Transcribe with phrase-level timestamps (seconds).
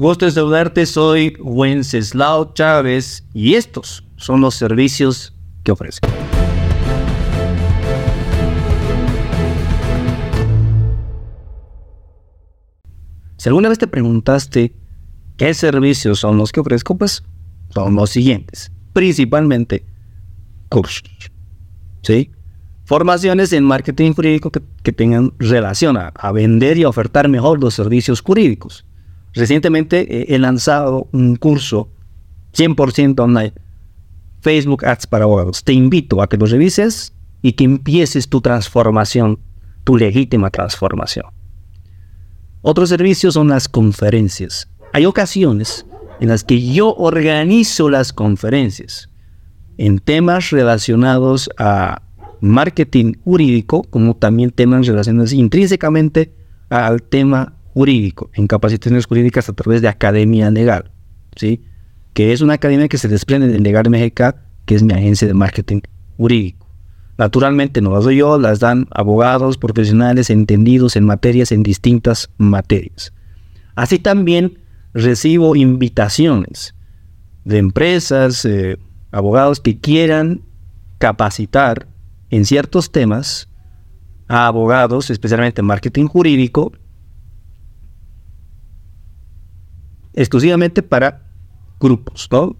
[0.00, 6.08] Gusto de saludarte, soy Wenceslao Chávez y estos son los servicios que ofrezco.
[13.36, 14.74] Si alguna vez te preguntaste
[15.36, 17.22] qué servicios son los que ofrezco, pues
[17.68, 18.72] son los siguientes.
[18.94, 19.84] Principalmente
[20.70, 21.30] cursos.
[22.00, 22.30] ¿Sí?
[22.86, 28.86] Formaciones en marketing jurídico que, tengan relación a, vender y ofertar mejor los servicios jurídicos.
[29.32, 31.88] Recientemente he lanzado un curso
[32.54, 33.52] 100% online,
[34.40, 35.62] Facebook Ads para abogados.
[35.62, 39.38] Te invito a que lo revises y que empieces tu transformación,
[39.84, 41.26] tu legítima transformación.
[42.62, 44.68] Otros servicios son las conferencias.
[44.92, 45.86] Hay ocasiones
[46.20, 49.08] en las que yo organizo las conferencias
[49.78, 52.02] en temas relacionados a
[52.42, 56.34] marketing jurídico, como también temas relacionados intrínsecamente
[56.68, 60.90] al tema jurídico, en capacitaciones jurídicas a través de Academia Legal,
[61.36, 61.62] ¿sí?
[62.12, 65.34] que es una academia que se desprende del Legal MGK, que es mi agencia de
[65.34, 65.80] marketing
[66.16, 66.68] jurídico.
[67.18, 73.12] Naturalmente no las doy yo, las dan abogados profesionales entendidos en materias, en distintas materias.
[73.74, 74.58] Así también
[74.94, 76.74] recibo invitaciones
[77.44, 78.78] de empresas, eh,
[79.12, 80.42] abogados que quieran
[80.98, 81.88] capacitar
[82.30, 83.48] en ciertos temas
[84.28, 86.72] a abogados, especialmente en marketing jurídico,
[90.14, 91.22] exclusivamente para
[91.78, 92.56] grupos, ¿no?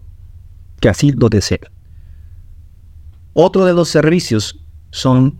[0.79, 1.71] Que así lo desean.
[3.33, 5.39] Otro de los servicios son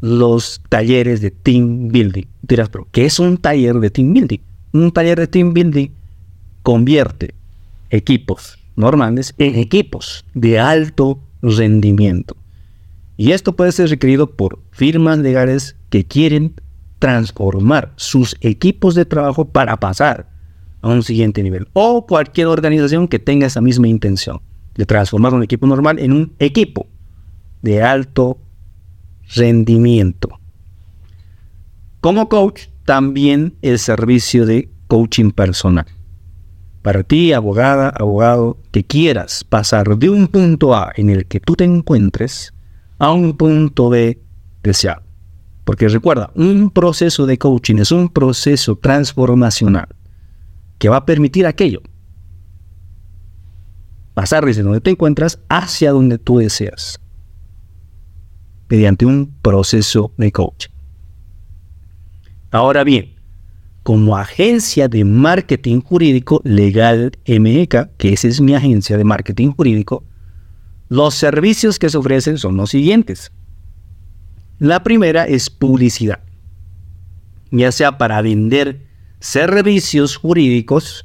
[0.00, 2.26] los talleres de team building.
[2.42, 4.38] Dirás, pero ¿qué es un taller de team building?
[4.72, 5.88] Un taller de team building
[6.62, 7.34] convierte
[7.90, 12.36] equipos normales en equipos de alto rendimiento.
[13.16, 16.54] Y esto puede ser requerido por firmas legales que quieren
[16.98, 20.28] transformar sus equipos de trabajo para pasar
[20.86, 21.68] a un siguiente nivel.
[21.72, 24.40] O cualquier organización que tenga esa misma intención
[24.74, 26.86] de transformar un equipo normal en un equipo
[27.62, 28.38] de alto
[29.34, 30.28] rendimiento.
[32.00, 35.86] Como coach, también el servicio de coaching personal.
[36.82, 41.56] Para ti, abogada, abogado, que quieras pasar de un punto A en el que tú
[41.56, 42.54] te encuentres
[42.98, 44.20] a un punto B
[44.62, 45.02] deseado.
[45.64, 49.88] Porque recuerda, un proceso de coaching es un proceso transformacional
[50.78, 51.82] que va a permitir aquello.
[54.14, 57.00] Pasar desde donde te encuentras hacia donde tú deseas.
[58.68, 60.70] Mediante un proceso de coaching.
[62.50, 63.16] Ahora bien,
[63.82, 70.02] como agencia de marketing jurídico legal MEK, que esa es mi agencia de marketing jurídico,
[70.88, 73.32] los servicios que se ofrecen son los siguientes.
[74.58, 76.20] La primera es publicidad,
[77.50, 78.85] ya sea para vender
[79.26, 81.04] servicios jurídicos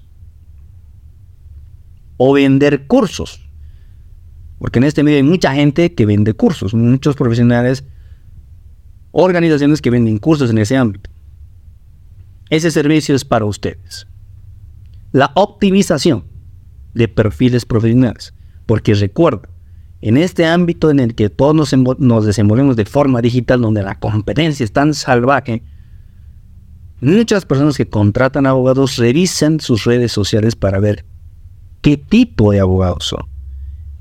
[2.18, 3.50] o vender cursos.
[4.60, 7.84] Porque en este medio hay mucha gente que vende cursos, muchos profesionales,
[9.10, 11.10] organizaciones que venden cursos en ese ámbito.
[12.52, 14.06] Ese servicio es para ustedes.
[15.12, 16.26] La optimización
[16.94, 18.36] de perfiles profesionales.
[18.68, 19.50] Porque recuerda,
[20.00, 24.64] en este ámbito en el que todos nos, desenvolvemos de forma digital, donde la competencia
[24.64, 25.64] es tan salvaje,
[27.02, 31.06] muchas personas que contratan abogados revisan sus redes sociales para ver
[31.82, 33.26] qué tipo de abogados son.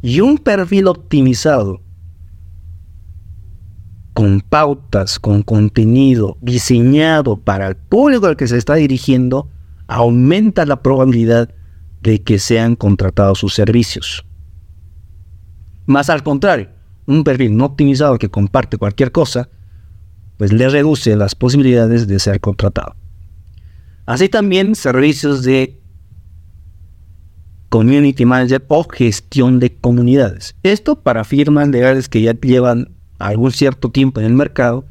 [0.03, 1.83] Y un perfil optimizado,
[4.15, 9.49] con pautas, con contenido diseñado para el público al que se está dirigiendo,
[9.87, 11.53] aumenta la probabilidad
[12.03, 14.25] de que sean contratados sus servicios.
[15.87, 16.69] Más al contrario,
[17.06, 19.49] un perfil no optimizado que comparte cualquier cosa,
[20.40, 22.96] pues le reduce las posibilidades de ser contratado.
[24.06, 25.78] Así también servicios de
[27.68, 30.56] community manager o gestión de comunidades.
[30.62, 34.86] Esto para firmas legales que ya llevan algún cierto tiempo en el mercado,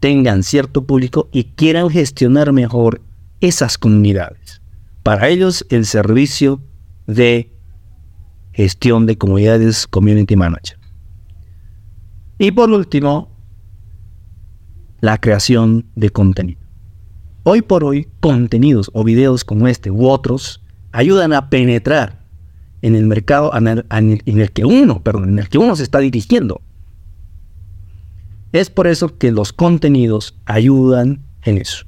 [0.00, 3.00] tengan cierto público y quieran gestionar mejor
[3.38, 4.60] esas comunidades.
[5.04, 6.60] Para ellos el servicio
[7.06, 7.56] de
[8.50, 10.76] gestión de comunidades Community Manager.
[12.40, 13.37] Y por último,
[15.00, 16.60] la creación de contenido.
[17.44, 20.62] Hoy por hoy, contenidos o videos como este u otros
[20.92, 22.24] ayudan a penetrar
[22.82, 23.68] en el mercado en
[24.26, 26.60] el, que uno, perdón, en el que uno se está dirigiendo.
[28.52, 31.84] Es por eso que los contenidos ayudan en eso.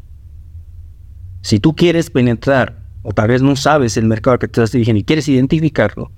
[1.43, 5.01] Si tú quieres penetrar o tal vez no sabes el mercado que te estás dirigiendo
[5.01, 6.11] y quieres identificarlo,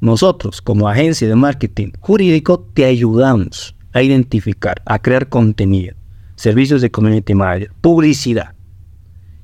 [0.00, 5.94] nosotros, como agencia de marketing jurídico, te ayudamos a identificar, a crear contenido,
[6.36, 8.54] servicios de community manager, publicidad.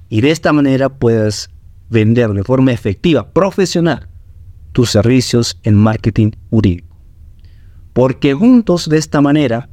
[0.09, 1.51] Y de esta manera puedas
[1.91, 4.09] vender de forma efectiva, profesional,
[4.73, 6.97] tus servicios en marketing jurídico.
[7.93, 9.69] Porque juntos de esta manera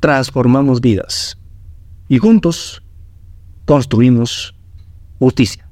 [0.00, 1.38] transformamos vidas
[2.08, 2.82] y juntos
[3.64, 4.54] construimos
[5.18, 5.63] justicia.